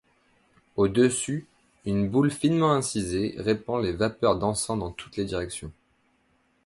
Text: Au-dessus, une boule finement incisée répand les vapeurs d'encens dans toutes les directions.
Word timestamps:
Au-dessus, 0.77 1.45
une 1.85 2.09
boule 2.09 2.31
finement 2.31 2.71
incisée 2.71 3.35
répand 3.37 3.83
les 3.83 3.91
vapeurs 3.91 4.35
d'encens 4.39 4.79
dans 4.79 4.89
toutes 4.89 5.15
les 5.15 5.25
directions. 5.25 5.71